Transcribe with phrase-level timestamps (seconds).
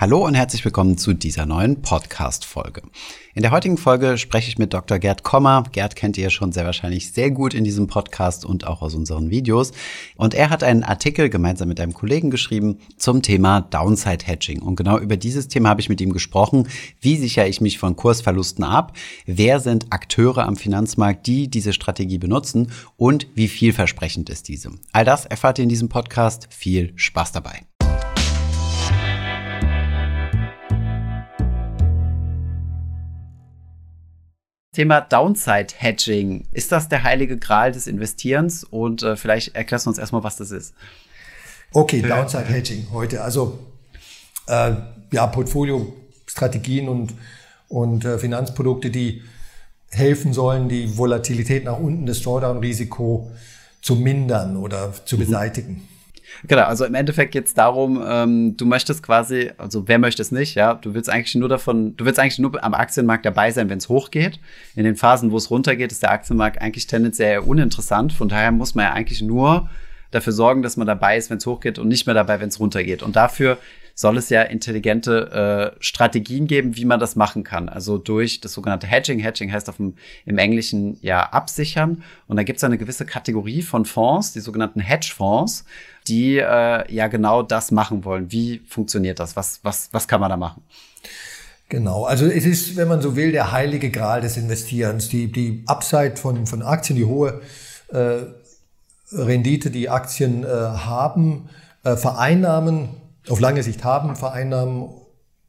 [0.00, 2.80] Hallo und herzlich willkommen zu dieser neuen Podcast-Folge.
[3.34, 4.98] In der heutigen Folge spreche ich mit Dr.
[4.98, 5.64] Gerd Kommer.
[5.72, 9.28] Gerd kennt ihr schon sehr wahrscheinlich sehr gut in diesem Podcast und auch aus unseren
[9.28, 9.72] Videos.
[10.16, 14.62] Und er hat einen Artikel gemeinsam mit einem Kollegen geschrieben zum Thema Downside Hedging.
[14.62, 16.66] Und genau über dieses Thema habe ich mit ihm gesprochen.
[17.02, 18.96] Wie sichere ich mich von Kursverlusten ab?
[19.26, 22.72] Wer sind Akteure am Finanzmarkt, die diese Strategie benutzen?
[22.96, 24.70] Und wie vielversprechend ist diese?
[24.92, 26.48] All das erfahrt ihr in diesem Podcast.
[26.50, 27.69] Viel Spaß dabei.
[34.72, 36.46] Thema Downside Hedging.
[36.52, 38.62] Ist das der heilige Gral des Investierens?
[38.62, 40.74] Und äh, vielleicht erklärst du uns erstmal, was das ist.
[41.72, 43.22] Okay, Downside Hedging heute.
[43.22, 43.58] Also
[44.46, 44.74] äh,
[45.10, 47.14] ja, Portfolio-Strategien und,
[47.68, 49.22] und äh, Finanzprodukte, die
[49.90, 53.28] helfen sollen, die Volatilität nach unten, das Drawdown-Risiko
[53.82, 55.20] zu mindern oder zu mhm.
[55.20, 55.88] beseitigen.
[56.46, 60.32] Genau, also im Endeffekt geht es darum, ähm, du möchtest quasi, also wer möchte es
[60.32, 63.68] nicht, ja, du willst eigentlich nur davon, du willst eigentlich nur am Aktienmarkt dabei sein,
[63.68, 64.40] wenn es hochgeht.
[64.74, 68.12] In den Phasen, wo es runtergeht, ist der Aktienmarkt eigentlich tendenziell uninteressant.
[68.12, 69.68] Von daher muss man ja eigentlich nur
[70.10, 72.58] dafür sorgen, dass man dabei ist, wenn es hochgeht und nicht mehr dabei, wenn es
[72.58, 73.02] runtergeht.
[73.02, 73.58] Und dafür
[74.00, 77.68] soll es ja intelligente äh, Strategien geben, wie man das machen kann.
[77.68, 79.18] Also durch das sogenannte Hedging.
[79.18, 82.02] Hedging heißt auf dem, im Englischen ja absichern.
[82.26, 85.66] Und da gibt es eine gewisse Kategorie von Fonds, die sogenannten Hedgefonds,
[86.08, 88.32] die äh, ja genau das machen wollen.
[88.32, 89.36] Wie funktioniert das?
[89.36, 90.62] Was, was, was kann man da machen?
[91.68, 95.10] Genau, also es ist, wenn man so will, der heilige Gral des Investierens.
[95.10, 97.42] Die, die Upside von, von Aktien, die hohe
[97.88, 98.22] äh,
[99.12, 101.50] Rendite, die Aktien äh, haben,
[101.84, 102.99] äh, vereinnahmen,
[103.30, 104.88] auf lange Sicht haben, vereinnahmen,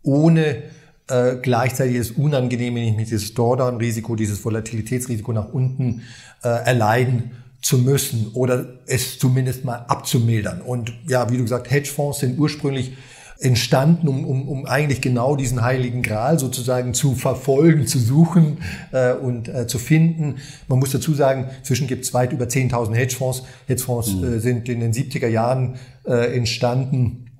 [0.03, 0.63] ohne
[1.07, 6.03] äh, gleichzeitig das Unangenehme, nämlich dieses Drawdown-Risiko, dieses Volatilitätsrisiko nach unten
[6.43, 10.61] äh, erleiden zu müssen oder es zumindest mal abzumildern.
[10.61, 12.93] Und ja, wie du gesagt, Hedgefonds sind ursprünglich
[13.39, 18.59] entstanden, um, um, um eigentlich genau diesen heiligen Gral sozusagen zu verfolgen, zu suchen
[18.91, 20.35] äh, und äh, zu finden.
[20.67, 23.43] Man muss dazu sagen, zwischen gibt es weit über 10.000 Hedgefonds.
[23.67, 24.23] Hedgefonds mhm.
[24.23, 25.75] äh, sind in den 70er Jahren
[26.05, 27.30] äh, entstanden.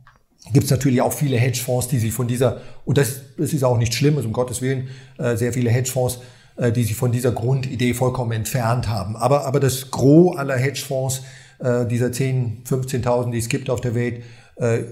[0.54, 3.78] Gibt es natürlich auch viele Hedgefonds, die sich von dieser, und das, das ist auch
[3.78, 4.88] nicht schlimm, also um Gottes Willen,
[5.18, 6.20] äh, sehr viele Hedgefonds,
[6.58, 9.16] äh, die sich von dieser Grundidee vollkommen entfernt haben.
[9.16, 11.22] Aber, aber das Gros aller Hedgefonds,
[11.60, 14.24] äh, dieser 10.000, 15.000, die es gibt auf der Welt,
[14.56, 14.84] äh,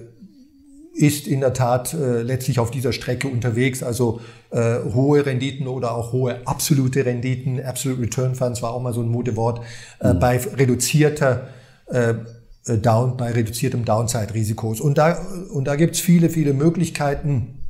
[0.94, 4.22] ist in der Tat äh, letztlich auf dieser Strecke unterwegs, also
[4.52, 9.02] äh, hohe Renditen oder auch hohe absolute Renditen, Absolute Return Funds war auch mal so
[9.02, 9.62] ein Modewort,
[10.00, 10.20] äh, mhm.
[10.20, 11.48] bei reduzierter
[11.88, 12.16] äh,
[12.66, 14.82] Down, bei reduziertem Downside-Risikos.
[14.82, 15.18] Und da,
[15.52, 17.64] und da gibt's viele, viele Möglichkeiten.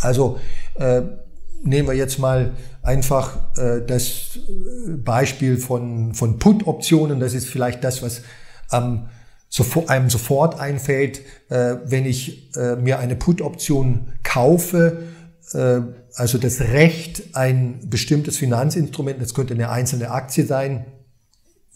[0.00, 0.38] Also
[0.74, 1.02] äh,
[1.62, 2.52] nehmen wir jetzt mal
[2.82, 4.38] einfach äh, das
[5.04, 7.20] Beispiel von, von Put-Optionen.
[7.20, 8.22] Das ist vielleicht das, was
[8.68, 9.08] am
[9.48, 15.04] sofort, einem sofort einfällt, äh, wenn ich äh, mir eine Put-Option kaufe,
[15.52, 15.80] äh,
[16.16, 20.86] also das Recht, ein bestimmtes Finanzinstrument, das könnte eine einzelne Aktie sein,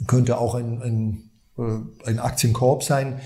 [0.06, 1.27] könnte auch ein, ein, äh,
[2.04, 3.20] ein Aktienkorb sein,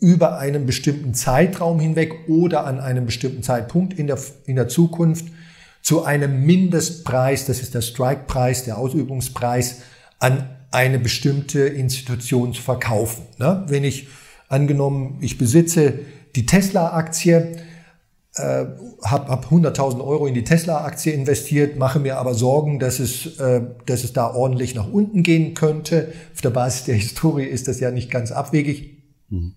[0.00, 5.26] über einen bestimmten Zeitraum hinweg oder an einem bestimmten Zeitpunkt in der, in der Zukunft
[5.82, 9.82] zu einem Mindestpreis, das ist der Strike-Preis, der Ausübungspreis,
[10.18, 13.24] an eine bestimmte Institution zu verkaufen.
[13.38, 13.64] Ne?
[13.68, 14.08] Wenn ich
[14.48, 16.00] angenommen, ich besitze
[16.36, 17.56] die Tesla-Aktie,
[18.38, 18.66] äh,
[19.02, 23.62] habe hab 100.000 Euro in die Tesla-Aktie investiert, mache mir aber Sorgen, dass es, äh,
[23.86, 26.12] dass es da ordentlich nach unten gehen könnte.
[26.34, 29.02] Auf der Basis der Historie ist das ja nicht ganz abwegig.
[29.28, 29.54] Mhm.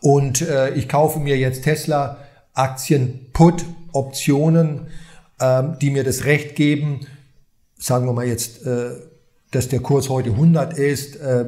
[0.00, 4.88] Und äh, ich kaufe mir jetzt Tesla-Aktien, Put-Optionen,
[5.38, 7.00] äh, die mir das Recht geben,
[7.78, 8.90] sagen wir mal jetzt äh,
[9.50, 11.46] dass der Kurs heute 100 ist, äh,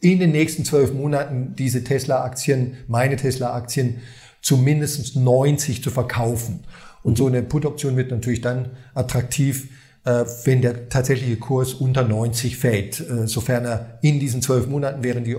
[0.00, 4.00] in den nächsten zwölf Monaten diese Tesla-Aktien, meine Tesla-Aktien,
[4.44, 6.60] zu mindestens 90 zu verkaufen.
[7.02, 9.68] Und so eine Put-Option wird natürlich dann attraktiv,
[10.04, 13.00] äh, wenn der tatsächliche Kurs unter 90 fällt.
[13.00, 15.36] Äh, sofern er in diesen zwölf Monaten, während die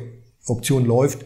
[0.47, 1.23] Option läuft,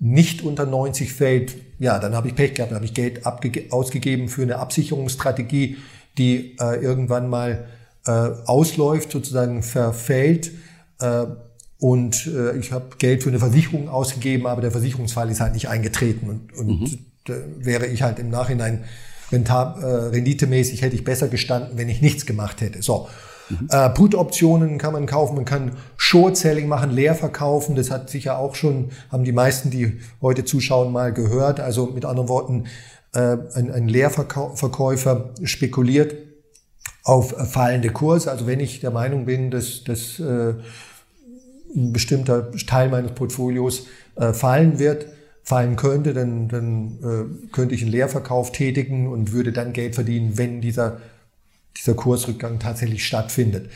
[0.00, 4.28] nicht unter 90 fällt, ja, dann habe ich Pech gehabt, dann habe ich Geld ausgegeben
[4.28, 5.76] für eine Absicherungsstrategie,
[6.18, 7.66] die äh, irgendwann mal
[8.46, 10.52] ausläuft, sozusagen verfällt.
[11.78, 16.30] Und ich habe Geld für eine Versicherung ausgegeben, aber der Versicherungsfall ist halt nicht eingetreten.
[16.30, 17.09] Und, und mhm.
[17.30, 18.84] Da wäre ich halt im Nachhinein
[19.32, 22.82] rentab, äh, renditemäßig hätte ich besser gestanden, wenn ich nichts gemacht hätte.
[22.82, 23.08] So.
[23.48, 23.68] Mhm.
[23.70, 27.74] Äh, Put-Optionen kann man kaufen, man kann Short-Selling machen, leer verkaufen.
[27.74, 31.60] Das hat sicher auch schon, haben die meisten, die heute zuschauen, mal gehört.
[31.60, 32.64] Also mit anderen Worten,
[33.12, 36.14] äh, ein, ein Leerverkäufer spekuliert
[37.02, 38.30] auf fallende Kurse.
[38.30, 40.54] Also wenn ich der Meinung bin, dass, dass äh,
[41.74, 43.86] ein bestimmter Teil meines Portfolios
[44.16, 45.06] äh, fallen wird,
[45.42, 50.38] fallen könnte, dann, dann äh, könnte ich einen Leerverkauf tätigen und würde dann Geld verdienen,
[50.38, 51.00] wenn dieser,
[51.76, 53.70] dieser Kursrückgang tatsächlich stattfindet.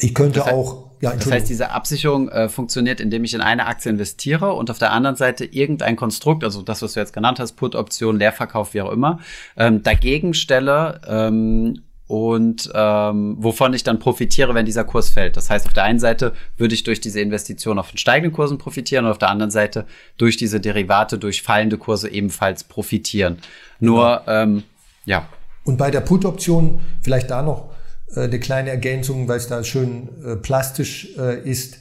[0.00, 0.90] Ich könnte das heißt, auch.
[1.00, 4.78] Ja, das heißt, diese Absicherung äh, funktioniert, indem ich in eine Aktie investiere und auf
[4.78, 8.82] der anderen Seite irgendein Konstrukt, also das, was du jetzt genannt hast, Put-Option, Leerverkauf, wie
[8.82, 9.20] auch immer,
[9.56, 15.36] ähm, dagegen stelle ähm, und ähm, wovon ich dann profitiere, wenn dieser Kurs fällt.
[15.36, 18.56] Das heißt, auf der einen Seite würde ich durch diese Investition auf den steigenden Kursen
[18.56, 23.38] profitieren und auf der anderen Seite durch diese Derivate, durch fallende Kurse ebenfalls profitieren.
[23.78, 24.22] Nur.
[24.26, 24.64] Ähm,
[25.04, 25.28] ja.
[25.64, 27.70] Und bei der Put-Option vielleicht da noch
[28.16, 31.78] äh, eine kleine Ergänzung, weil es da schön äh, plastisch äh, ist,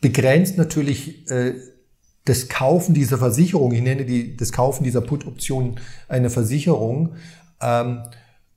[0.00, 1.54] begrenzt natürlich äh,
[2.24, 5.76] das Kaufen dieser Versicherung, ich nenne die, das Kaufen dieser Put-Option
[6.08, 7.14] eine Versicherung,
[7.60, 8.02] ähm,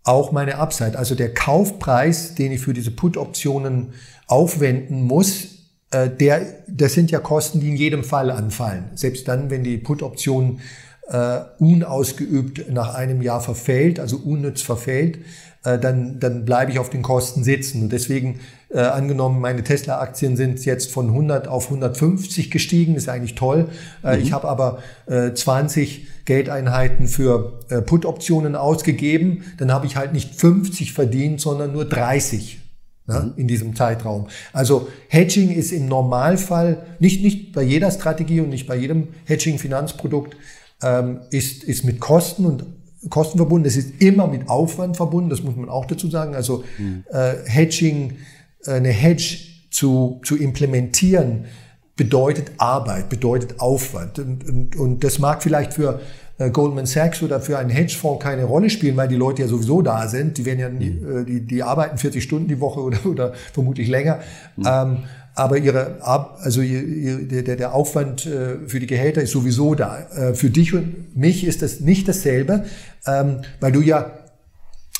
[0.03, 0.97] auch meine Upside.
[0.97, 3.93] Also der Kaufpreis, den ich für diese Put-Optionen
[4.27, 5.47] aufwenden muss,
[5.91, 8.85] äh, der, das sind ja Kosten, die in jedem Fall anfallen.
[8.95, 10.59] Selbst dann, wenn die Put-Option
[11.09, 15.19] äh, unausgeübt nach einem Jahr verfällt, also unnütz verfällt,
[15.63, 17.83] äh, dann, dann bleibe ich auf den Kosten sitzen.
[17.83, 18.39] Und deswegen,
[18.73, 23.67] äh, angenommen, meine Tesla-Aktien sind jetzt von 100 auf 150 gestiegen, ist eigentlich toll.
[24.03, 24.23] Äh, mhm.
[24.23, 30.35] Ich habe aber äh, 20 Geldeinheiten für äh, Put-Optionen ausgegeben, dann habe ich halt nicht
[30.35, 32.59] 50 verdient, sondern nur 30
[33.07, 33.33] ne, mhm.
[33.35, 34.27] in diesem Zeitraum.
[34.53, 40.35] Also Hedging ist im Normalfall, nicht, nicht bei jeder Strategie und nicht bei jedem Hedging-Finanzprodukt,
[40.83, 42.65] ähm, ist, ist mit Kosten und
[43.09, 43.67] Kosten verbunden.
[43.67, 46.35] Es ist immer mit Aufwand verbunden, das muss man auch dazu sagen.
[46.35, 47.03] Also mhm.
[47.11, 48.17] äh, Hedging,
[48.67, 49.37] eine Hedge
[49.71, 51.45] zu, zu implementieren,
[51.95, 54.19] bedeutet Arbeit, bedeutet Aufwand.
[54.19, 55.99] Und, und, und das mag vielleicht für
[56.37, 59.81] äh, Goldman Sachs oder für einen Hedgefonds keine Rolle spielen, weil die Leute ja sowieso
[59.81, 60.37] da sind.
[60.37, 61.25] Die werden ja, mhm.
[61.25, 64.19] die, die arbeiten 40 Stunden die Woche oder, oder vermutlich länger.
[64.57, 64.65] Mhm.
[64.67, 64.97] Ähm,
[65.33, 70.33] aber ihre, also der, der Aufwand äh, für die Gehälter ist sowieso da.
[70.33, 72.65] Für dich und mich ist das nicht dasselbe,
[73.07, 74.11] ähm, weil du ja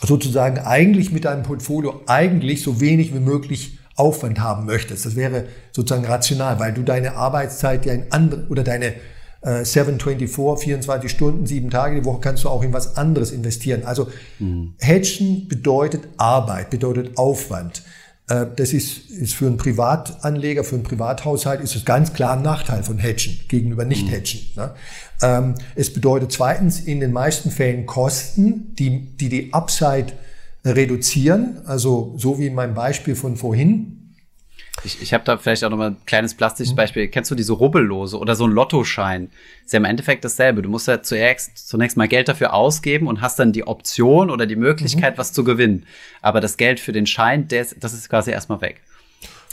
[0.03, 5.05] sozusagen eigentlich mit deinem Portfolio eigentlich so wenig wie möglich Aufwand haben möchtest.
[5.05, 8.93] Das wäre sozusagen rational, weil du deine Arbeitszeit ja in andere oder deine
[9.41, 13.83] äh, 724, 24 Stunden, sieben Tage die Woche kannst du auch in was anderes investieren.
[13.85, 14.07] Also
[14.39, 14.73] mhm.
[14.79, 17.83] Hedgen bedeutet Arbeit, bedeutet Aufwand.
[18.31, 22.41] Äh, das ist, ist für einen Privatanleger, für einen Privathaushalt ist es ganz klar ein
[22.41, 24.39] Nachteil von Hedgen gegenüber Nicht-Hedgen.
[24.55, 24.61] Mhm.
[24.61, 24.71] Ne?
[25.21, 30.13] Ähm, es bedeutet zweitens in den meisten Fällen Kosten, die die, die Upside
[30.63, 34.00] reduzieren, also so wie in meinem Beispiel von vorhin.
[34.83, 36.77] Ich, ich habe da vielleicht auch noch mal ein kleines plastisches mhm.
[36.77, 37.07] Beispiel.
[37.07, 39.29] Kennst du diese Rubbellose oder so ein Lottoschein?
[39.65, 40.61] Ist ja im Endeffekt dasselbe.
[40.61, 44.45] Du musst ja zuerst, zunächst mal Geld dafür ausgeben und hast dann die Option oder
[44.45, 45.17] die Möglichkeit, mhm.
[45.19, 45.85] was zu gewinnen.
[46.21, 48.81] Aber das Geld für den Schein, das, das ist quasi erstmal weg.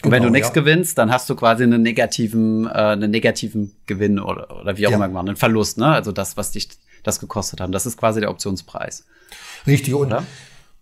[0.05, 0.55] Und wenn du genau, nichts ja.
[0.55, 4.93] gewinnst, dann hast du quasi einen negativen, äh, einen negativen Gewinn oder, oder wie auch
[4.93, 4.97] ja.
[4.97, 5.89] immer gemacht, einen Verlust, ne?
[5.89, 6.69] Also das, was dich
[7.03, 7.75] das gekostet hat.
[7.75, 9.05] Das ist quasi der Optionspreis.
[9.67, 10.25] Richtig, und oder?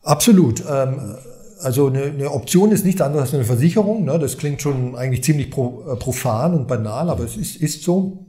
[0.02, 0.62] absolut.
[0.68, 1.16] Ähm,
[1.60, 4.04] also eine, eine, Option ist nichts anderes als eine Versicherung.
[4.04, 4.18] Ne?
[4.18, 8.26] Das klingt schon eigentlich ziemlich pro, äh, profan und banal, aber es ist, ist so.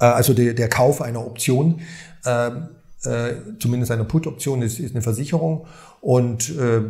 [0.00, 1.80] Äh, also der, der Kauf einer Option,
[2.24, 2.50] äh,
[3.04, 5.66] äh, zumindest eine Put-Option, ist, ist eine Versicherung.
[6.00, 6.82] Und äh,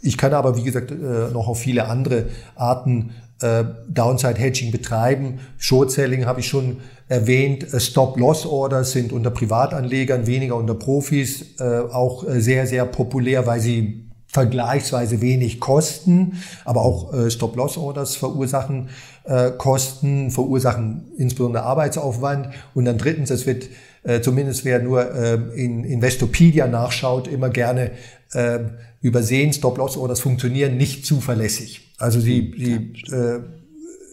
[0.00, 0.94] ich kann aber, wie gesagt, äh,
[1.32, 5.40] noch auf viele andere Arten äh, Downside Hedging betreiben.
[5.58, 7.72] Short Selling habe ich schon erwähnt.
[7.72, 15.20] Äh, Stop-Loss-Orders sind unter Privatanlegern, weniger unter Profis auch sehr, sehr populär, weil sie vergleichsweise
[15.20, 18.90] wenig kosten, aber auch äh, Stop-Loss-Orders verursachen
[19.24, 22.50] äh, Kosten, verursachen insbesondere Arbeitsaufwand.
[22.74, 23.68] Und dann drittens, es wird
[24.04, 27.92] äh, zumindest wer nur äh, in Investopedia nachschaut, immer gerne
[28.32, 28.60] äh,
[29.00, 31.94] übersehen, Stop-Loss-Orders funktionieren nicht zuverlässig.
[31.98, 33.40] Also sie, sie äh,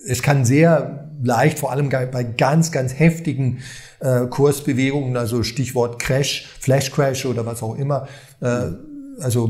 [0.08, 3.60] es kann sehr leicht, vor allem bei ganz, ganz heftigen
[4.00, 8.08] äh, Kursbewegungen, also Stichwort Crash, Flash Crash oder was auch immer,
[8.42, 8.72] äh,
[9.20, 9.50] also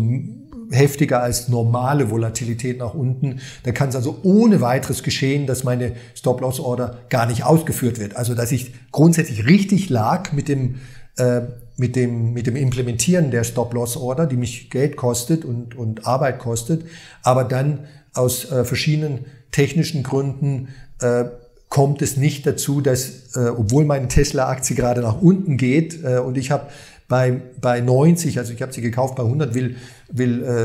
[0.71, 3.39] heftiger als normale Volatilität nach unten.
[3.63, 8.15] Da kann es also ohne weiteres geschehen, dass meine Stop-Loss-Order gar nicht ausgeführt wird.
[8.15, 10.75] Also dass ich grundsätzlich richtig lag mit dem,
[11.17, 11.41] äh,
[11.77, 16.85] mit dem, mit dem Implementieren der Stop-Loss-Order, die mich Geld kostet und, und Arbeit kostet,
[17.21, 17.79] aber dann
[18.13, 20.69] aus äh, verschiedenen technischen Gründen
[21.01, 21.25] äh,
[21.69, 26.37] kommt es nicht dazu, dass, äh, obwohl meine Tesla-Aktie gerade nach unten geht äh, und
[26.37, 26.67] ich habe
[27.07, 29.75] bei, bei 90, also ich habe sie gekauft bei 100, will,
[30.11, 30.63] will äh,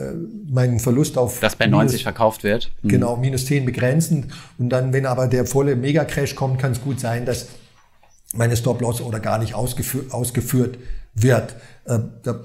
[0.00, 0.14] äh
[0.48, 1.40] meinen Verlust auf.
[1.40, 2.70] Das bei 90 minus, verkauft wird.
[2.82, 2.88] Mhm.
[2.88, 4.32] Genau, minus 10 begrenzen.
[4.58, 7.48] Und dann, wenn aber der volle Mega-Crash kommt, kann es gut sein, dass
[8.34, 10.78] meine Stop-Loss oder gar nicht ausgeführt, ausgeführt
[11.14, 11.54] wird.
[11.84, 12.40] Äh, da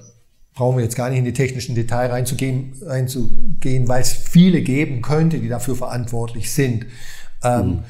[0.54, 5.02] brauchen wir jetzt gar nicht in die technischen Details reinzugehen, reinzugehen weil es viele geben
[5.02, 6.86] könnte, die dafür verantwortlich sind.
[7.44, 7.84] Ähm, mhm.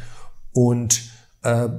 [0.53, 1.01] Und
[1.43, 1.69] äh,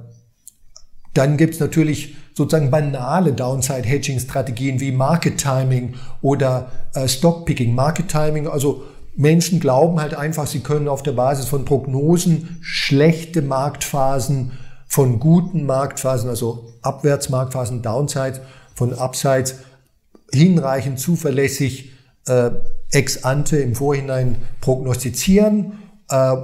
[1.15, 7.75] dann gibt es natürlich sozusagen banale Downside-Hedging-Strategien wie Market Timing oder äh, Stock Picking.
[7.75, 8.83] Market Timing, also
[9.15, 14.53] Menschen glauben halt einfach, sie können auf der Basis von Prognosen schlechte Marktphasen
[14.87, 18.41] von guten Marktphasen, also Abwärtsmarktphasen, Downsides,
[18.75, 19.57] von Upsides
[20.33, 21.93] hinreichend zuverlässig
[22.27, 22.53] äh,
[22.91, 25.75] ex ante im Vorhinein prognostizieren.
[26.09, 26.37] Äh,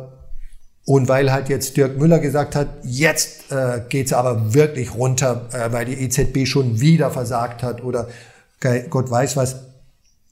[0.87, 5.49] und weil halt jetzt Dirk Müller gesagt hat, jetzt äh, geht es aber wirklich runter,
[5.53, 8.09] äh, weil die EZB schon wieder versagt hat oder
[8.89, 9.57] Gott weiß was,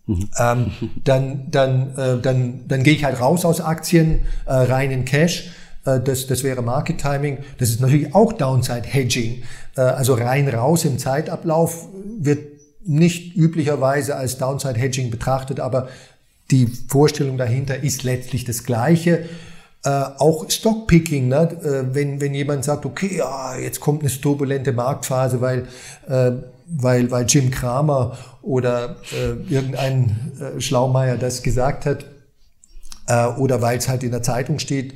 [0.06, 0.28] mhm.
[0.38, 0.70] ähm,
[1.02, 5.50] dann, dann, äh, dann, dann gehe ich halt raus aus Aktien, äh, rein in Cash.
[5.84, 7.38] Äh, das, das wäre Market Timing.
[7.58, 9.42] Das ist natürlich auch Downside Hedging.
[9.76, 15.88] Äh, also rein raus im Zeitablauf wird nicht üblicherweise als Downside Hedging betrachtet, aber
[16.50, 19.25] die Vorstellung dahinter ist letztlich das Gleiche.
[19.85, 21.50] Äh, auch Stockpicking, ne?
[21.62, 25.69] äh, wenn, wenn jemand sagt, okay, ja, jetzt kommt eine turbulente Marktphase, weil,
[26.09, 26.33] äh,
[26.67, 32.07] weil, weil Jim Kramer oder äh, irgendein äh, Schlaumeier das gesagt hat
[33.09, 34.95] äh, oder weil es halt in der Zeitung steht.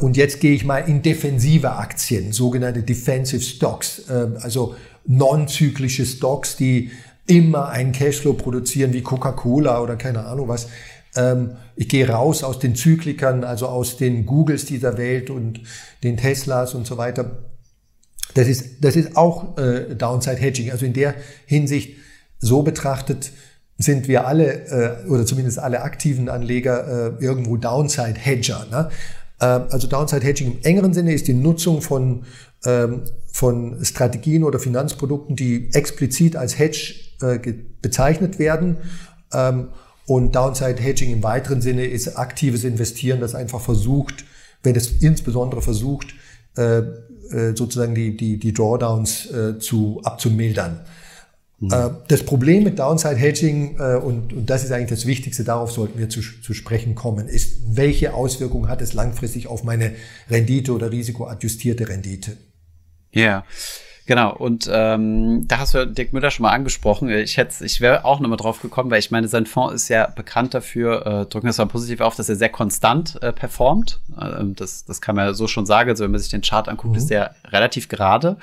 [0.00, 4.74] Und jetzt gehe ich mal in defensive Aktien, sogenannte Defensive Stocks, also
[5.04, 6.92] non-zyklische Stocks, die
[7.26, 10.68] immer einen Cashflow produzieren wie Coca-Cola oder keine Ahnung was.
[11.16, 15.60] Ähm, ich gehe raus aus den Zyklikern, also aus den Googles dieser Welt und
[16.02, 17.44] den Teslas und so weiter.
[18.34, 20.70] Das ist, das ist auch äh, Downside Hedging.
[20.70, 21.14] Also in der
[21.46, 21.96] Hinsicht
[22.38, 23.32] so betrachtet
[23.78, 28.66] sind wir alle äh, oder zumindest alle aktiven Anleger äh, irgendwo Downside Hedger.
[28.70, 28.90] Ne?
[29.40, 32.24] Äh, also Downside Hedging im engeren Sinne ist die Nutzung von
[32.64, 37.38] ähm, von Strategien oder Finanzprodukten, die explizit als Hedge äh,
[37.82, 38.78] bezeichnet werden.
[39.32, 39.68] Ähm,
[40.06, 44.24] und Downside Hedging im weiteren Sinne ist aktives Investieren, das einfach versucht,
[44.62, 46.14] wenn es insbesondere versucht,
[46.56, 50.80] äh, äh, sozusagen die, die, die Drawdowns zu, abzumildern.
[51.58, 51.96] Mhm.
[52.08, 56.08] Das Problem mit Downside Hedging, und, und das ist eigentlich das Wichtigste, darauf sollten wir
[56.08, 59.92] zu, zu sprechen kommen, ist, welche Auswirkungen hat es langfristig auf meine
[60.30, 62.36] Rendite oder risikoadjustierte Rendite?
[63.10, 63.44] Ja.
[64.06, 67.08] Genau, und ähm, da hast du Dirk Müller schon mal angesprochen.
[67.10, 70.06] Ich hätte, ich wäre auch nochmal drauf gekommen, weil ich meine, sein Fonds ist ja
[70.06, 73.98] bekannt dafür, äh, drücken wir es mal positiv auf, dass er sehr konstant äh, performt.
[74.16, 75.90] Äh, das, das kann man ja so schon sagen.
[75.90, 76.98] Also wenn man sich den Chart anguckt, mhm.
[76.98, 78.36] ist der relativ gerade,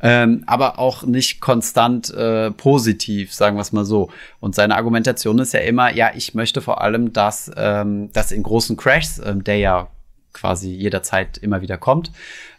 [0.00, 4.10] ähm, aber auch nicht konstant äh, positiv, sagen wir es mal so.
[4.38, 8.44] Und seine Argumentation ist ja immer, ja, ich möchte vor allem, dass, ähm, dass in
[8.44, 9.88] großen Crashs, ähm, der ja
[10.32, 12.12] quasi jederzeit immer wieder kommt,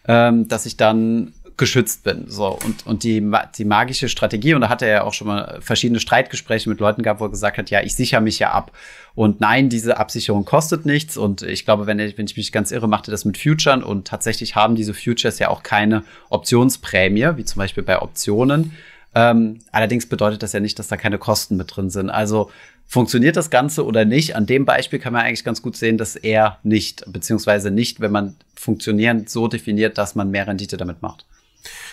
[0.05, 2.25] ähm, dass ich dann geschützt bin.
[2.27, 3.23] So, und, und die,
[3.57, 7.03] die magische Strategie, und da hat er ja auch schon mal verschiedene Streitgespräche mit Leuten
[7.03, 8.71] gehabt, wo er gesagt hat, ja, ich sichere mich ja ab.
[9.13, 11.17] Und nein, diese Absicherung kostet nichts.
[11.17, 13.83] Und ich glaube, wenn ich, wenn ich mich ganz irre, machte das mit Futuren.
[13.83, 18.71] Und tatsächlich haben diese Futures ja auch keine Optionsprämie, wie zum Beispiel bei Optionen.
[19.13, 22.09] Ähm, allerdings bedeutet das ja nicht, dass da keine Kosten mit drin sind.
[22.09, 22.49] Also
[22.87, 24.35] funktioniert das Ganze oder nicht?
[24.35, 28.11] An dem Beispiel kann man eigentlich ganz gut sehen, dass er nicht, beziehungsweise nicht, wenn
[28.11, 31.25] man funktionieren so definiert, dass man mehr Rendite damit macht.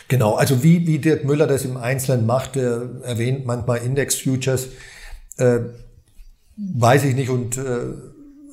[0.08, 4.68] Genau, also wie, wie Dirk Müller das im Einzelnen macht, er erwähnt manchmal Index-Futures,
[5.36, 5.60] äh,
[6.56, 7.92] weiß ich nicht und äh,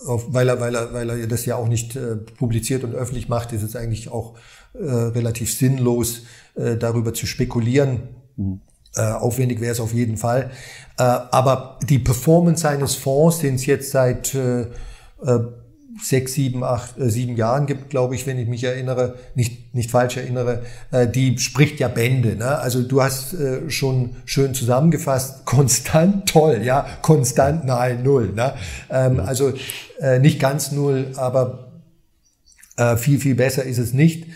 [0.05, 3.29] auf, weil, er, weil, er, weil er das ja auch nicht äh, publiziert und öffentlich
[3.29, 4.36] macht, ist es eigentlich auch
[4.74, 6.24] äh, relativ sinnlos,
[6.55, 8.10] äh, darüber zu spekulieren.
[8.36, 8.62] Mhm.
[8.95, 10.51] Äh, aufwendig wäre es auf jeden Fall.
[10.98, 15.39] Äh, aber die Performance seines Fonds, den es jetzt seit äh, äh
[16.02, 19.92] sechs, sieben, acht, äh, sieben Jahren gibt, glaube ich, wenn ich mich erinnere, nicht, nicht
[19.92, 22.36] falsch erinnere, äh, die spricht ja Bände.
[22.36, 22.58] Ne?
[22.58, 28.34] Also du hast äh, schon schön zusammengefasst, konstant toll, ja, konstant nahe Null.
[28.34, 28.54] Ne?
[28.90, 29.54] Ähm, also
[30.00, 31.72] äh, nicht ganz Null, aber
[32.78, 34.28] äh, viel, viel besser ist es nicht.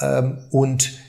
[0.00, 0.99] Ähm, und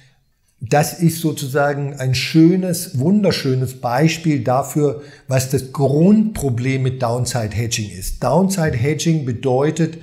[0.64, 8.24] das ist sozusagen ein schönes, wunderschönes Beispiel dafür, was das Grundproblem mit Downside Hedging ist.
[8.24, 9.98] Downside Hedging bedeutet,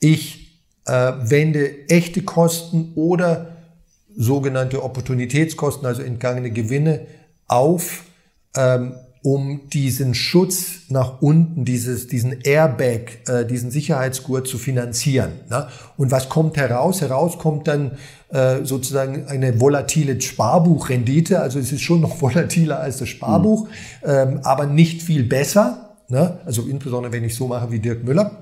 [0.00, 3.54] ich äh, wende echte Kosten oder
[4.16, 7.06] sogenannte Opportunitätskosten, also entgangene Gewinne,
[7.46, 8.04] auf,
[8.56, 15.30] ähm, um diesen Schutz nach unten, dieses, diesen Airbag, äh, diesen Sicherheitsgurt zu finanzieren.
[15.48, 15.68] Ne?
[15.96, 17.00] Und was kommt heraus?
[17.00, 17.92] Heraus kommt dann
[18.30, 21.40] äh, sozusagen eine volatile Sparbuchrendite.
[21.40, 24.10] Also es ist schon noch volatiler als das Sparbuch, mhm.
[24.10, 25.96] ähm, aber nicht viel besser.
[26.08, 26.40] Ne?
[26.44, 28.32] Also insbesondere, wenn ich so mache wie Dirk Müller.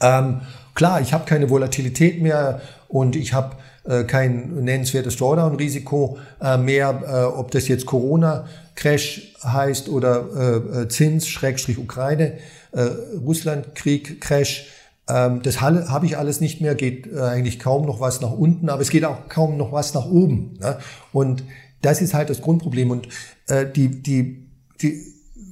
[0.00, 0.42] Ähm,
[0.74, 3.56] klar, ich habe keine Volatilität mehr und ich habe
[4.04, 11.26] kein nennenswertes Drawdown-Risiko äh, mehr, äh, ob das jetzt Corona-Crash heißt oder äh, äh Zins,
[11.26, 12.34] Schrägstrich Ukraine,
[12.72, 12.82] äh,
[13.24, 14.68] Russland-Krieg, Crash.
[15.08, 18.68] Ähm, das habe ich alles nicht mehr, geht äh, eigentlich kaum noch was nach unten,
[18.68, 20.58] aber es geht auch kaum noch was nach oben.
[20.60, 20.78] Ne?
[21.12, 21.42] Und
[21.80, 22.90] das ist halt das Grundproblem.
[22.90, 23.08] Und
[23.48, 24.46] äh, die, die,
[24.80, 25.02] die,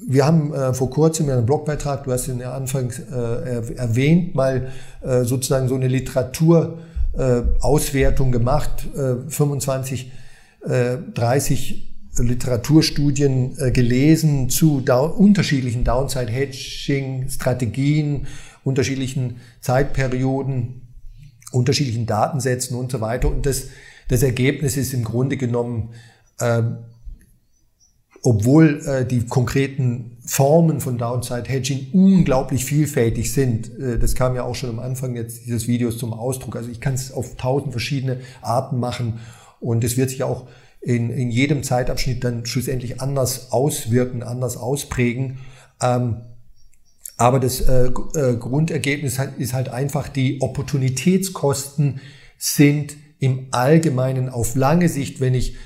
[0.06, 4.68] wir haben äh, vor kurzem einen Blogbeitrag, du hast ihn ja anfangs äh, erwähnt, mal
[5.02, 7.42] äh, sozusagen so eine Literatur-Auswertung äh,
[8.32, 10.10] gemacht, äh, 25,
[10.62, 18.26] äh, 30 Literaturstudien äh, gelesen zu unterschiedlichen Downside-Hedging-Strategien,
[18.64, 20.88] unterschiedlichen Zeitperioden,
[21.52, 23.28] unterschiedlichen Datensätzen und so weiter.
[23.28, 23.68] Und das,
[24.08, 25.90] das Ergebnis ist im Grunde genommen,
[26.38, 26.62] äh,
[28.22, 34.44] obwohl äh, die konkreten Formen von Downside Hedging unglaublich vielfältig sind, äh, das kam ja
[34.44, 36.56] auch schon am Anfang jetzt dieses Videos zum Ausdruck.
[36.56, 39.20] Also ich kann es auf tausend verschiedene Arten machen
[39.58, 40.46] und es wird sich auch
[40.80, 45.38] in, in jedem Zeitabschnitt dann schlussendlich anders auswirken, anders ausprägen.
[45.82, 46.16] Ähm,
[47.16, 52.00] aber das äh, äh, Grundergebnis ist halt einfach, die Opportunitätskosten
[52.38, 55.56] sind im Allgemeinen auf lange Sicht, wenn ich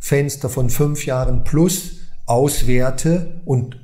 [0.00, 1.92] Zeitfenster von fünf Jahren plus
[2.26, 3.78] auswerte und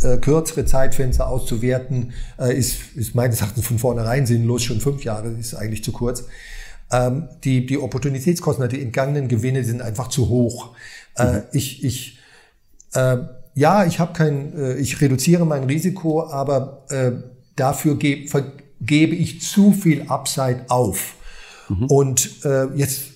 [0.00, 4.62] äh, kürzere Zeitfenster auszuwerten, äh, ist, ist meines Erachtens von vornherein sinnlos.
[4.62, 6.24] Schon fünf Jahre ist eigentlich zu kurz.
[6.92, 10.76] Ähm, die, die Opportunitätskosten, die entgangenen Gewinne sind einfach zu hoch.
[11.16, 11.42] Äh, mhm.
[11.52, 12.18] ich, ich,
[12.94, 13.16] äh,
[13.54, 17.12] ja, ich habe kein, äh, ich reduziere mein Risiko, aber äh,
[17.56, 21.14] dafür gebe, vergebe ich zu viel Upside auf.
[21.68, 21.86] Mhm.
[21.86, 23.06] Und äh, jetzt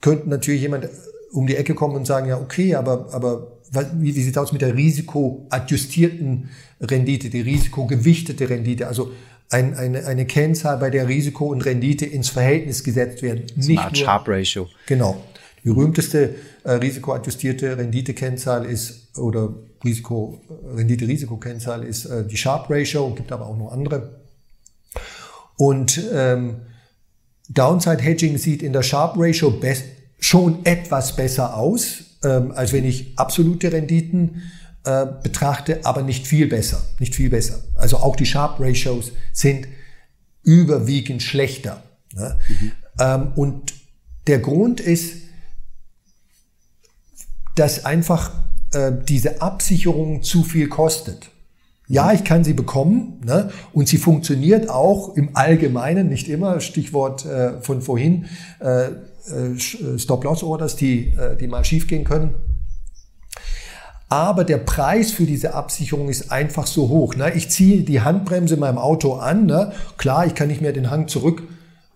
[0.00, 0.88] könnte natürlich jemand
[1.34, 3.58] um die Ecke kommen und sagen, ja, okay, aber, aber
[3.98, 6.48] wie, wie sieht aus mit der risikoadjustierten
[6.80, 8.86] Rendite, die risikogewichtete Rendite?
[8.86, 9.10] Also
[9.50, 13.46] ein, eine, eine Kennzahl, bei der Risiko und Rendite ins Verhältnis gesetzt werden.
[13.56, 14.68] Nicht eine Art nur, Sharp Ratio.
[14.86, 15.22] Genau.
[15.64, 20.40] Die berühmteste äh, risikoadjustierte Rendite-Kennzahl ist, oder Risiko,
[20.76, 24.20] Rendite-Risiko-Kennzahl ist äh, die Sharp Ratio, gibt aber auch noch andere.
[25.56, 26.56] Und ähm,
[27.48, 29.50] Downside Hedging sieht in der Sharp Ratio
[30.24, 34.40] schon etwas besser aus, ähm, als wenn ich absolute Renditen
[34.84, 37.60] äh, betrachte, aber nicht viel besser, nicht viel besser.
[37.74, 39.68] Also auch die Sharp Ratios sind
[40.42, 41.82] überwiegend schlechter.
[42.14, 42.38] Ne?
[42.48, 42.72] Mhm.
[43.00, 43.74] Ähm, und
[44.26, 45.24] der Grund ist,
[47.54, 48.32] dass einfach
[48.72, 51.28] äh, diese Absicherung zu viel kostet.
[51.86, 53.50] Ja, ich kann sie bekommen ne?
[53.74, 58.24] und sie funktioniert auch im Allgemeinen, nicht immer, Stichwort äh, von vorhin,
[58.60, 58.92] äh, äh,
[59.98, 62.34] Stop-Loss-Orders, die, äh, die mal schiefgehen können.
[64.08, 67.16] Aber der Preis für diese Absicherung ist einfach so hoch.
[67.16, 67.32] Ne?
[67.34, 69.46] Ich ziehe die Handbremse in meinem Auto an.
[69.46, 69.72] Ne?
[69.96, 71.42] Klar, ich kann nicht mehr den Hang zurück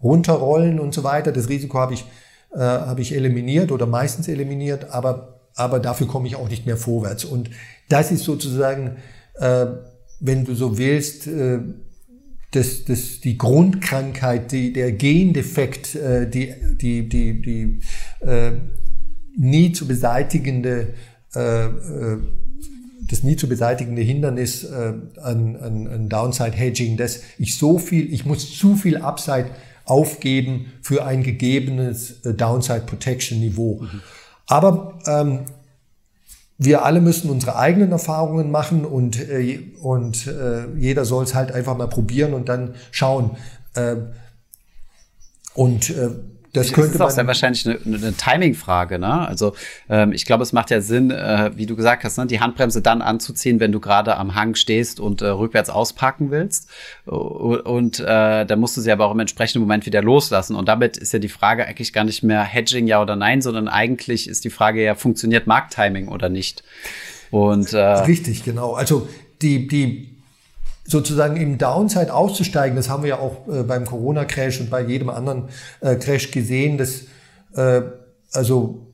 [0.03, 1.33] runterrollen und so weiter.
[1.33, 2.05] Das Risiko habe ich,
[2.55, 6.77] äh, habe ich eliminiert oder meistens eliminiert, aber aber dafür komme ich auch nicht mehr
[6.77, 7.25] vorwärts.
[7.25, 7.51] Und
[7.89, 8.97] das ist sozusagen,
[9.35, 9.67] äh,
[10.21, 11.59] wenn du so willst, äh,
[12.53, 17.81] das, das, die Grundkrankheit, die, der Gendefekt, äh, die, die, die, die
[18.27, 18.53] äh,
[19.37, 20.95] nie zu beseitigende,
[21.35, 22.19] äh, äh,
[23.09, 28.13] das nie zu beseitigende Hindernis äh, an, an, an Downside Hedging, dass ich so viel,
[28.13, 29.51] ich muss zu viel Upside
[29.85, 33.81] aufgeben für ein gegebenes äh, Downside Protection Niveau.
[33.83, 34.01] Mhm.
[34.47, 35.41] Aber ähm,
[36.59, 41.53] wir alle müssen unsere eigenen Erfahrungen machen und, äh, und äh, jeder soll es halt
[41.53, 43.37] einfach mal probieren und dann schauen.
[43.75, 43.97] Äh,
[45.55, 46.11] und äh,
[46.53, 48.99] das, könnte ist auch sehr wahrscheinlich eine, eine Timing-Frage.
[48.99, 49.27] Ne?
[49.29, 49.55] Also
[49.89, 52.27] ähm, ich glaube, es macht ja Sinn, äh, wie du gesagt hast, ne?
[52.27, 56.69] die Handbremse dann anzuziehen, wenn du gerade am Hang stehst und äh, rückwärts auspacken willst.
[57.05, 60.57] Und äh, dann musst du sie aber auch im entsprechenden Moment wieder loslassen.
[60.57, 63.69] Und damit ist ja die Frage eigentlich gar nicht mehr Hedging ja oder nein, sondern
[63.69, 66.63] eigentlich ist die Frage ja, funktioniert Markttiming oder nicht?
[67.31, 68.73] Und äh, richtig, genau.
[68.73, 69.09] Also
[69.43, 70.18] die die
[70.89, 75.11] sozusagen im Downside auszusteigen, das haben wir ja auch äh, beim Corona-Crash und bei jedem
[75.11, 75.45] anderen
[75.81, 77.03] äh, Crash gesehen, dass
[77.55, 77.83] äh,
[78.33, 78.87] also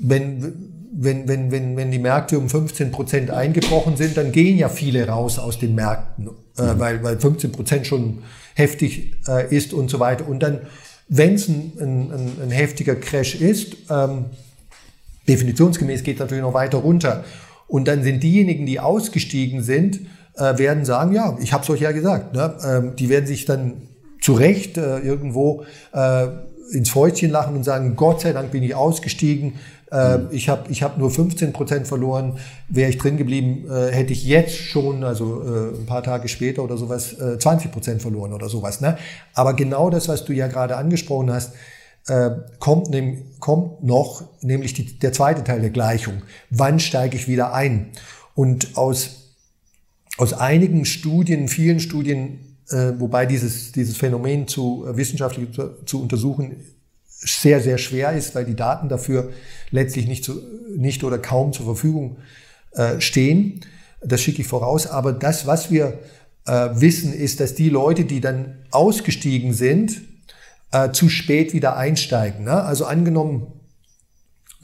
[0.00, 4.68] wenn wenn, wenn, wenn, wenn die Märkte um 15 Prozent eingebrochen sind, dann gehen ja
[4.68, 6.78] viele raus aus den Märkten, äh, mhm.
[6.78, 8.22] weil, weil 15 Prozent schon
[8.54, 10.28] heftig äh, ist und so weiter.
[10.28, 10.60] Und dann,
[11.08, 14.26] wenn es ein, ein, ein, heftiger Crash ist, ähm,
[15.26, 17.24] definitionsgemäß geht es natürlich noch weiter runter.
[17.74, 20.02] Und dann sind diejenigen, die ausgestiegen sind,
[20.36, 22.32] äh, werden sagen, ja, ich habe es euch ja gesagt.
[22.32, 22.54] Ne?
[22.64, 23.88] Ähm, die werden sich dann
[24.20, 26.28] zu Recht äh, irgendwo äh,
[26.70, 29.54] ins Fäustchen lachen und sagen, Gott sei Dank bin ich ausgestiegen.
[29.90, 30.28] Äh, mhm.
[30.30, 32.38] Ich habe ich hab nur 15 Prozent verloren.
[32.68, 36.62] Wäre ich drin geblieben, äh, hätte ich jetzt schon, also äh, ein paar Tage später
[36.62, 38.82] oder sowas, äh, 20 Prozent verloren oder sowas.
[38.82, 38.98] Ne?
[39.34, 41.54] Aber genau das, was du ja gerade angesprochen hast,
[42.08, 46.22] äh, kommt, nehm, kommt noch, nämlich die, der zweite Teil der Gleichung.
[46.50, 47.90] Wann steige ich wieder ein?
[48.34, 49.20] Und aus
[50.16, 52.38] aus einigen Studien, vielen Studien
[52.70, 56.56] äh, wobei dieses, dieses Phänomen zu äh, wissenschaftlich zu, zu, untersuchen
[57.06, 59.30] sehr, sehr schwer ist, weil die Daten dafür
[59.70, 60.40] letztlich nicht, zu,
[60.76, 62.18] nicht oder kaum zur Verfügung
[62.72, 63.60] äh, stehen.
[64.02, 64.86] Das schicke ich voraus.
[64.86, 65.98] Aber das, was wir
[66.46, 70.02] äh, wissen, ist, dass die Leute, die dann ausgestiegen sind,
[70.74, 72.44] äh, zu spät wieder einsteigen.
[72.44, 72.62] Ne?
[72.62, 73.46] Also angenommen,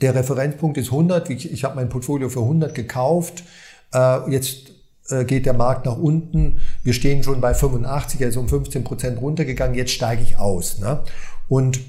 [0.02, 3.44] der Referenzpunkt ist 100, ich, ich habe mein Portfolio für 100 gekauft,
[3.94, 4.72] äh, jetzt
[5.08, 6.60] äh, geht der Markt nach unten.
[6.82, 9.76] Wir stehen schon bei 85, also um 15 Prozent runtergegangen.
[9.76, 10.80] Jetzt steige ich aus.
[10.80, 11.00] Ne?
[11.48, 11.80] Und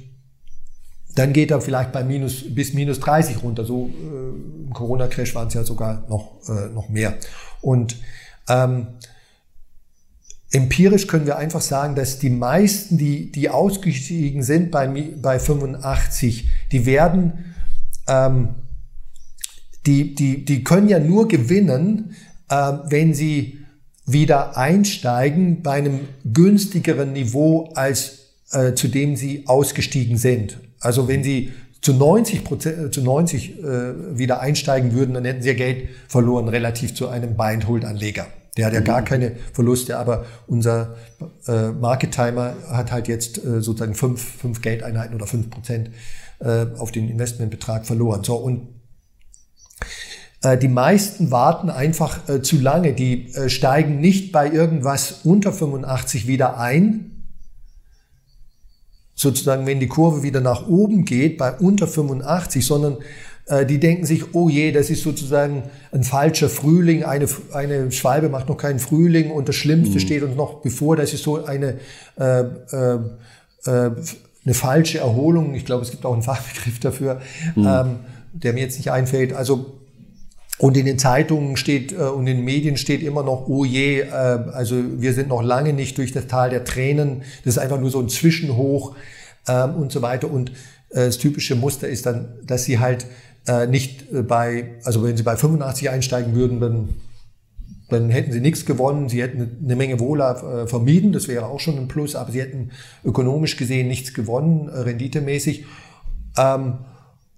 [1.16, 3.66] dann geht er vielleicht bei minus, bis minus 30 runter.
[3.66, 7.16] So äh, im Corona-Crash waren es ja sogar noch, äh, noch mehr.
[7.62, 7.98] Und
[8.48, 8.88] ähm,
[10.52, 16.50] empirisch können wir einfach sagen, dass die meisten, die, die ausgestiegen sind bei, bei 85,
[16.72, 17.54] die werden,
[18.08, 18.50] ähm,
[19.86, 22.16] die, die, die können ja nur gewinnen,
[22.50, 23.60] äh, wenn sie
[24.06, 30.58] wieder einsteigen bei einem günstigeren Niveau als äh, zu dem sie ausgestiegen sind.
[30.80, 35.42] Also wenn sie zu 90 Prozent, äh, zu 90 äh, wieder einsteigen würden, dann hätten
[35.42, 38.28] sie ja Geld verloren relativ zu einem Buy-and-Hold-Anleger.
[38.58, 39.06] Der hat ja gar mhm.
[39.06, 40.96] keine Verluste, aber unser
[41.48, 45.92] äh, Market Timer hat halt jetzt äh, sozusagen fünf, fünf Geldeinheiten oder fünf Prozent
[46.40, 48.24] äh, auf den Investmentbetrag verloren.
[48.24, 48.68] So und
[50.42, 52.94] äh, die meisten warten einfach äh, zu lange.
[52.94, 57.08] Die äh, steigen nicht bei irgendwas unter 85 wieder ein.
[59.14, 62.98] Sozusagen, wenn die Kurve wieder nach oben geht, bei unter 85, sondern
[63.68, 68.48] die denken sich, oh je, das ist sozusagen ein falscher Frühling, eine, eine Schwalbe macht
[68.48, 70.00] noch keinen Frühling und das Schlimmste mhm.
[70.00, 71.80] steht uns noch bevor, das ist so eine,
[72.18, 73.00] äh, äh,
[74.46, 75.54] eine falsche Erholung.
[75.54, 77.22] Ich glaube, es gibt auch einen Fachbegriff dafür,
[77.56, 77.68] mhm.
[77.68, 78.00] ähm,
[78.34, 79.34] der mir jetzt nicht einfällt.
[79.34, 79.82] Also
[80.62, 84.02] und in den Zeitungen steht äh, und in den Medien steht immer noch, oh je,
[84.02, 87.24] äh, also wir sind noch lange nicht durch das Tal der Tränen.
[87.44, 88.96] Das ist einfach nur so ein Zwischenhoch
[89.48, 90.30] ähm, und so weiter.
[90.30, 90.52] Und
[90.92, 93.08] äh, das typische Muster ist dann, dass sie halt
[93.48, 96.90] äh, nicht äh, bei, also wenn sie bei 85 einsteigen würden, dann,
[97.90, 99.10] dann hätten sie nichts gewonnen.
[99.10, 102.42] Sie hätten eine Menge Wohler äh, vermieden, das wäre auch schon ein Plus, aber sie
[102.42, 102.72] hätten
[103.04, 105.66] ökonomisch gesehen nichts gewonnen, äh, renditemäßig.
[106.38, 106.80] Ähm,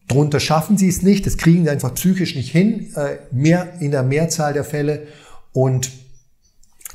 [0.08, 3.92] Drunter schaffen sie es nicht, das kriegen sie einfach psychisch nicht hin, äh, mehr in
[3.92, 5.08] der Mehrzahl der Fälle.
[5.54, 5.92] Und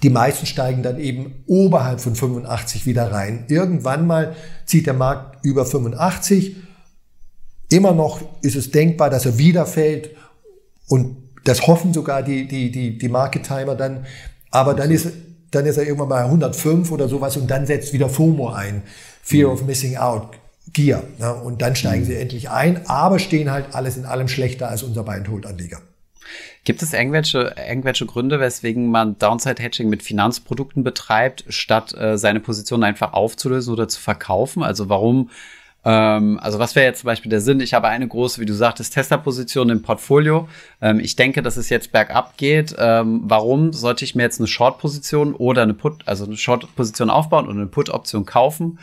[0.03, 3.45] die meisten steigen dann eben oberhalb von 85 wieder rein.
[3.49, 6.57] Irgendwann mal zieht der Markt über 85.
[7.71, 10.11] Immer noch ist es denkbar, dass er wieder fällt.
[10.89, 14.07] Und das hoffen sogar die, die, die, die Market Timer dann.
[14.51, 15.09] Aber dann ist,
[15.51, 18.83] dann ist er irgendwann mal 105 oder sowas und dann setzt wieder FOMO ein.
[19.23, 20.39] Fear of Missing Out.
[20.73, 21.03] Gier.
[21.19, 21.35] Ne?
[21.35, 22.07] Und dann steigen mhm.
[22.07, 25.81] sie endlich ein, aber stehen halt alles in allem schlechter als unser Buy-and-Hold-Anleger.
[26.65, 32.85] Gibt es irgendwelche, irgendwelche Gründe, weswegen man Downside-Hedging mit Finanzprodukten betreibt, statt äh, seine Position
[32.85, 34.63] einfach aufzulösen oder zu verkaufen?
[34.63, 35.31] Also warum,
[35.85, 37.61] ähm, also was wäre jetzt zum Beispiel der Sinn?
[37.61, 40.49] Ich habe eine große, wie du sagtest, Tester-Position im Portfolio.
[40.81, 42.75] Ähm, ich denke, dass es jetzt bergab geht.
[42.79, 47.47] Ähm, warum sollte ich mir jetzt eine Short-Position oder eine Put, also eine Short-Position aufbauen
[47.47, 48.79] und eine Put-Option kaufen?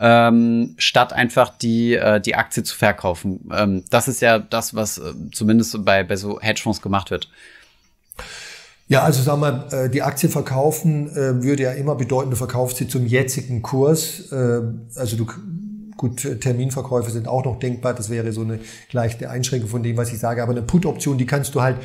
[0.00, 3.50] ähm, statt einfach die, äh, die Aktie zu verkaufen.
[3.54, 7.28] Ähm, das ist ja das, was äh, zumindest bei, bei so Hedgefonds gemacht wird.
[8.88, 12.78] Ja, also sagen wir, äh, die Aktie verkaufen äh, würde ja immer bedeuten, du verkaufst
[12.78, 14.32] sie zum jetzigen Kurs.
[14.32, 14.62] Äh,
[14.96, 15.26] also du
[16.00, 17.92] Gut, Terminverkäufe sind auch noch denkbar.
[17.92, 18.58] Das wäre so eine
[18.90, 20.42] leichte Einschränkung von dem, was ich sage.
[20.42, 21.76] Aber eine Put-Option, die kannst du halt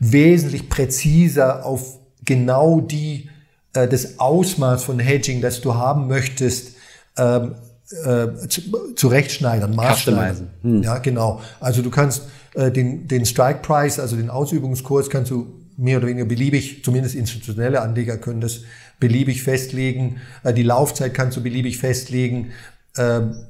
[0.00, 3.30] wesentlich präziser auf genau die,
[3.74, 6.74] äh, das Ausmaß von Hedging, das du haben möchtest,
[7.16, 7.54] ähm,
[8.04, 8.60] äh, zu,
[8.96, 10.50] zurechtschneidern, maßschneidern.
[10.62, 10.82] Hm.
[10.82, 11.40] Ja, genau.
[11.60, 12.22] Also du kannst
[12.54, 17.14] äh, den, den Strike Price, also den Ausübungskurs, kannst du mehr oder weniger beliebig, zumindest
[17.14, 18.62] institutionelle Anleger können das
[18.98, 20.16] beliebig festlegen.
[20.42, 22.50] Äh, die Laufzeit kannst du beliebig festlegen.
[22.98, 23.46] Ähm,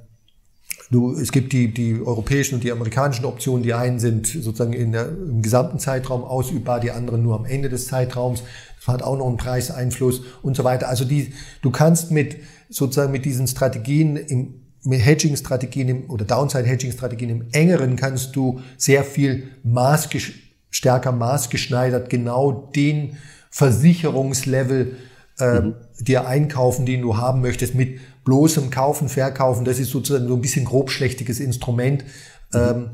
[0.91, 3.63] du, es gibt die, die europäischen und die amerikanischen Optionen.
[3.63, 7.69] Die einen sind sozusagen in der, im gesamten Zeitraum ausübbar, die anderen nur am Ende
[7.69, 8.43] des Zeitraums.
[8.79, 10.89] Das hat auch noch einen Preiseinfluss und so weiter.
[10.89, 12.37] Also die, du kannst mit
[12.69, 19.49] sozusagen mit diesen Strategien im mit Hedging-Strategien oder Downside-Hedging-Strategien im engeren kannst du sehr viel
[19.63, 20.33] maßges
[20.71, 23.19] stärker maßgeschneidert genau den
[23.51, 24.97] Versicherungslevel
[25.39, 25.75] äh, mhm.
[25.99, 27.99] dir einkaufen, den du haben möchtest, mit
[28.31, 29.65] bloßem Kaufen, Verkaufen.
[29.65, 32.05] Das ist sozusagen so ein bisschen grobschlächtiges Instrument.
[32.53, 32.59] Mhm.
[32.59, 32.91] Ähm,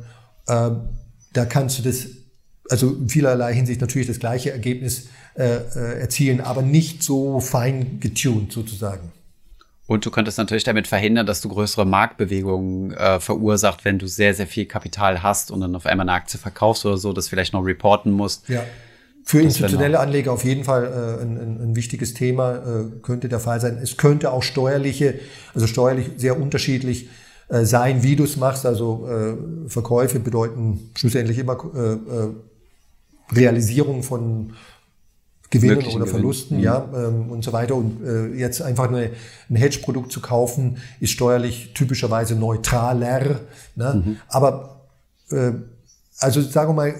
[0.46, 0.70] äh,
[1.34, 2.06] da kannst du das,
[2.70, 8.00] also in vielerlei Hinsicht natürlich das gleiche Ergebnis äh, äh erzielen, aber nicht so fein
[8.00, 9.12] getuned sozusagen.
[9.86, 14.32] Und du könntest natürlich damit verhindern, dass du größere Marktbewegungen äh, verursacht, wenn du sehr,
[14.32, 17.52] sehr viel Kapital hast und dann auf einmal eine Aktie verkaufst oder so, das vielleicht
[17.52, 18.48] noch reporten musst.
[18.48, 18.64] Ja.
[19.28, 23.40] Für institutionelle Anleger auf jeden Fall äh, ein, ein, ein, wichtiges Thema, äh, könnte der
[23.40, 23.78] Fall sein.
[23.82, 25.16] Es könnte auch steuerliche,
[25.52, 27.08] also steuerlich sehr unterschiedlich
[27.48, 28.64] äh, sein, wie du es machst.
[28.64, 32.28] Also äh, Verkäufe bedeuten schlussendlich immer äh, äh,
[33.32, 34.52] Realisierung von
[35.50, 36.64] Gewinnen oder Verlusten, Gewinn.
[36.64, 37.74] ja, ähm, und so weiter.
[37.74, 43.40] Und äh, jetzt einfach nur ein Hedge-Produkt zu kaufen, ist steuerlich typischerweise neutraler.
[43.74, 44.02] Ne?
[44.04, 44.16] Mhm.
[44.28, 44.86] Aber
[45.32, 45.50] äh,
[46.20, 46.94] also sagen wir mal,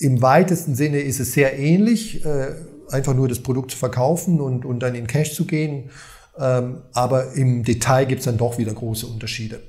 [0.00, 2.54] im weitesten Sinne ist es sehr ähnlich, äh,
[2.90, 5.90] einfach nur das Produkt zu verkaufen und, und dann in Cash zu gehen.
[6.38, 9.60] Ähm, aber im Detail gibt es dann doch wieder große Unterschiede.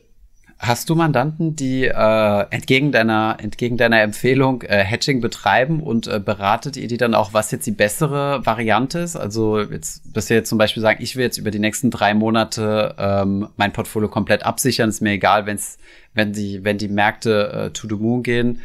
[0.58, 6.20] Hast du Mandanten, die äh, entgegen deiner entgegen deiner Empfehlung äh, Hedging betreiben und äh,
[6.24, 9.16] beratet ihr die dann auch, was jetzt die bessere Variante ist?
[9.16, 12.14] Also jetzt, dass ihr jetzt zum Beispiel sagen, ich will jetzt über die nächsten drei
[12.14, 15.80] Monate ähm, mein Portfolio komplett absichern, ist mir egal, wenn's,
[16.14, 18.60] wenn die wenn die Märkte äh, to the moon gehen,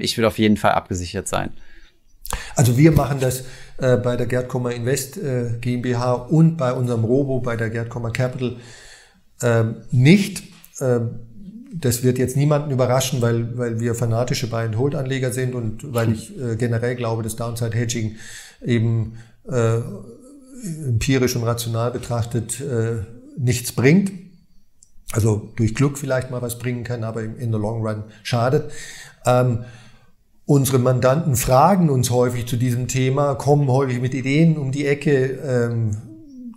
[0.00, 1.50] ich will auf jeden Fall abgesichert sein.
[2.54, 3.44] Also wir machen das
[3.78, 7.88] äh, bei der Gerd Kommer Invest äh, GmbH und bei unserem Robo, bei der Gerd
[7.88, 8.56] Kommer Capital
[9.40, 10.42] äh, nicht.
[10.80, 11.20] Ähm,
[11.72, 16.56] das wird jetzt niemanden überraschen, weil, weil wir fanatische Buy-and-Hold-Anleger sind und weil ich äh,
[16.56, 18.16] generell glaube, dass Downside-Hedging
[18.64, 19.78] eben äh,
[20.86, 23.04] empirisch und rational betrachtet äh,
[23.38, 24.12] nichts bringt.
[25.12, 28.70] Also durch Glück vielleicht mal was bringen kann, aber in the long run schadet.
[29.26, 29.64] Ähm,
[30.46, 35.38] unsere Mandanten fragen uns häufig zu diesem Thema, kommen häufig mit Ideen um die Ecke,
[35.46, 35.96] ähm,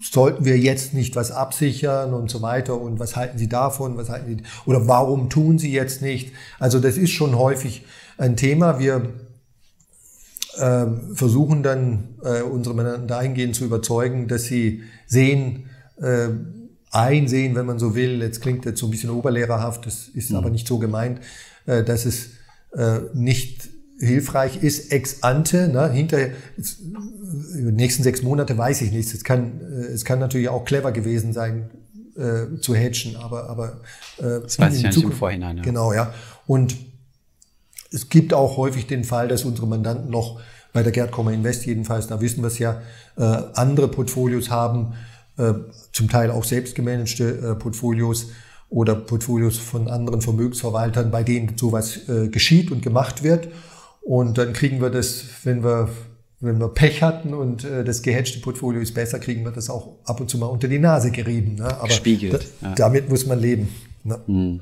[0.02, 4.10] sollten wir jetzt nicht was absichern und so weiter und was halten Sie davon, was
[4.10, 6.34] halten Sie oder warum tun Sie jetzt nicht?
[6.60, 7.86] Also das ist schon häufig
[8.18, 8.80] ein Thema.
[8.80, 9.14] Wir
[10.58, 16.30] äh, versuchen dann äh, unsere Mandanten dahingehend zu überzeugen, dass sie sehen, äh,
[16.92, 18.22] einsehen, wenn man so will.
[18.22, 20.38] Jetzt klingt jetzt so ein bisschen oberlehrerhaft, das ist mhm.
[20.38, 21.22] aber nicht so gemeint,
[21.66, 22.33] äh, dass es
[22.76, 26.18] äh, nicht hilfreich ist, ex ante, ne, hinter,
[27.54, 29.14] über die nächsten sechs Monate weiß ich nichts.
[29.14, 31.70] Es kann, äh, es kann natürlich auch clever gewesen sein,
[32.16, 33.82] äh, zu hedgen, aber, aber
[34.18, 35.58] äh, das weiß ich ja nicht im Vorhinein.
[35.58, 35.64] Ja.
[35.64, 36.14] Genau, ja.
[36.46, 36.76] Und
[37.92, 40.40] es gibt auch häufig den Fall, dass unsere Mandanten noch
[40.74, 42.82] bei der Gerd Kommer Invest jedenfalls, da wissen wir es ja,
[43.16, 44.94] äh, andere Portfolios haben,
[45.38, 45.54] äh,
[45.92, 48.28] zum Teil auch selbst gemanagte äh, Portfolios
[48.74, 53.48] oder Portfolios von anderen Vermögensverwaltern, bei denen sowas äh, geschieht und gemacht wird.
[54.02, 55.90] Und dann kriegen wir das, wenn wir
[56.40, 60.00] wenn wir Pech hatten und äh, das gehatchte Portfolio ist besser, kriegen wir das auch
[60.04, 61.56] ab und zu mal unter die Nase gerieben.
[61.56, 61.66] Ne?
[61.80, 62.76] Aber Spiegelt, da, ja.
[62.76, 63.70] damit muss man leben.
[64.04, 64.20] Ne?
[64.28, 64.62] Mhm.